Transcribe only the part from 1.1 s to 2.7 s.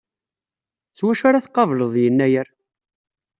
ara tqableḍ Yennayer?